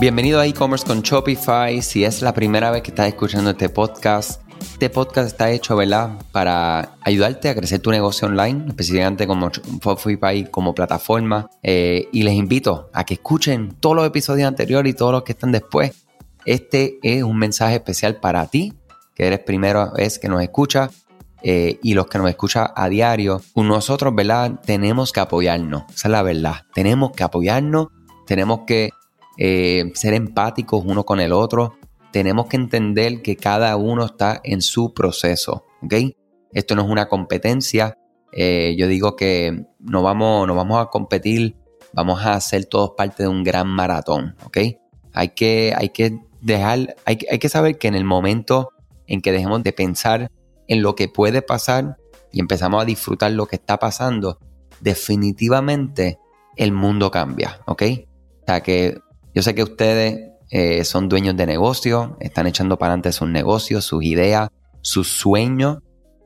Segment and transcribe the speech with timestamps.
[0.00, 1.82] Bienvenido a e-commerce con Shopify.
[1.82, 6.12] Si es la primera vez que estás escuchando este podcast, este podcast está hecho, ¿verdad?
[6.30, 11.50] Para ayudarte a crecer tu negocio online, específicamente como Shopify como plataforma.
[11.64, 15.32] Eh, y les invito a que escuchen todos los episodios anteriores y todos los que
[15.32, 16.06] están después.
[16.44, 18.74] Este es un mensaje especial para ti,
[19.16, 20.90] que eres primero vez que nos escucha.
[21.42, 24.60] Eh, y los que nos escuchan a diario, nosotros, ¿verdad?
[24.64, 26.66] Tenemos que apoyarnos, esa es la verdad.
[26.72, 27.88] Tenemos que apoyarnos,
[28.26, 28.90] tenemos que
[29.38, 31.78] eh, ser empáticos uno con el otro.
[32.12, 35.94] Tenemos que entender que cada uno está en su proceso, ¿ok?
[36.52, 37.96] Esto no es una competencia.
[38.32, 41.56] Eh, yo digo que no vamos, no vamos a competir,
[41.92, 44.58] vamos a ser todos parte de un gran maratón, ¿ok?
[45.14, 48.70] Hay que, hay que dejar, hay, hay que saber que en el momento
[49.06, 50.30] en que dejemos de pensar
[50.66, 51.96] en lo que puede pasar
[52.32, 54.38] y empezamos a disfrutar lo que está pasando,
[54.80, 56.18] definitivamente
[56.56, 57.82] el mundo cambia, ¿ok?
[58.42, 58.98] O sea que
[59.38, 63.84] yo sé que ustedes eh, son dueños de negocio, están echando para adelante sus negocios,
[63.84, 64.48] sus ideas,
[64.80, 65.78] sus sueños.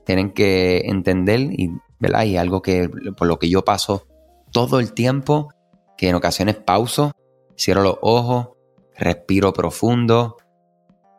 [0.07, 2.25] Tienen que entender, y, ¿verdad?
[2.25, 4.07] y algo que por lo que yo paso
[4.51, 5.53] todo el tiempo,
[5.99, 7.13] que en ocasiones pauso,
[7.55, 8.49] cierro los ojos,
[8.97, 10.39] respiro profundo,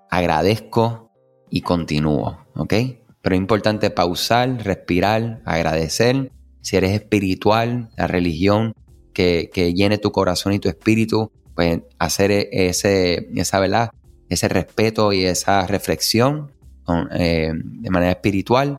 [0.10, 1.12] agradezco
[1.52, 2.74] y continúo, ¿ok?
[3.22, 6.32] Pero es importante pausar, respirar, agradecer.
[6.62, 8.74] Si eres espiritual, la religión
[9.14, 13.92] que, que llene tu corazón y tu espíritu, pues hacer e, ese, esa, ¿verdad?
[14.30, 16.52] ese respeto y esa reflexión
[17.12, 18.78] eh, de manera espiritual.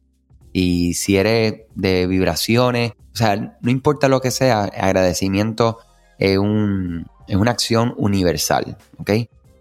[0.53, 5.79] Y si eres de vibraciones, o sea, no importa lo que sea, agradecimiento
[6.19, 9.11] es, un, es una acción universal, ¿ok?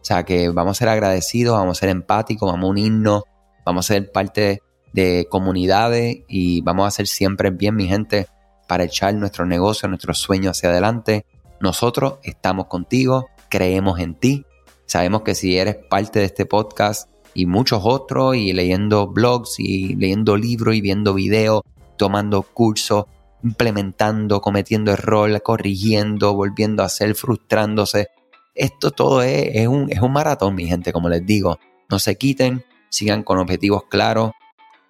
[0.02, 3.24] O sea, que vamos a ser agradecidos, vamos a ser empáticos, vamos a unirnos,
[3.66, 4.62] vamos a ser parte
[4.92, 8.28] de comunidades y vamos a hacer siempre bien, mi gente,
[8.68, 11.26] para echar nuestro negocio, nuestros sueños hacia adelante.
[11.64, 14.46] Nosotros estamos contigo, creemos en ti.
[14.86, 19.96] Sabemos que si eres parte de este podcast y muchos otros, y leyendo blogs y
[19.96, 21.62] leyendo libros y viendo videos,
[21.98, 23.06] tomando cursos,
[23.44, 28.10] implementando, cometiendo errores, corrigiendo, volviendo a hacer, frustrándose.
[28.54, 31.60] Esto todo es, un, es un maratón, mi gente, como les digo.
[31.90, 34.32] No se quiten, sigan con objetivos claros.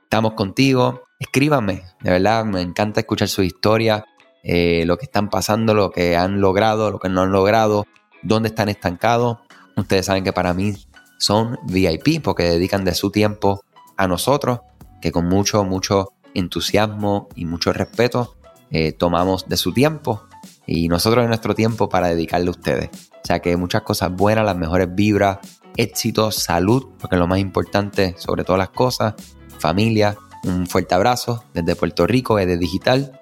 [0.01, 1.03] Estamos contigo.
[1.19, 4.03] Escríbanme, de verdad, me encanta escuchar su historia.
[4.43, 7.87] Eh, lo que están pasando, lo que han logrado, lo que no han logrado,
[8.21, 9.37] dónde están estancados.
[9.77, 10.75] Ustedes saben que para mí
[11.17, 13.63] son VIP porque dedican de su tiempo
[13.95, 14.59] a nosotros,
[15.01, 18.35] que con mucho, mucho entusiasmo y mucho respeto
[18.71, 20.23] eh, tomamos de su tiempo
[20.65, 22.89] y nosotros de nuestro tiempo para dedicarle a ustedes.
[23.11, 25.39] O sea que muchas cosas buenas, las mejores vibras,
[25.77, 29.13] éxito, salud, porque es lo más importante sobre todas las cosas,
[29.57, 30.17] familia.
[30.43, 33.21] Un fuerte abrazo desde Puerto Rico, desde Digital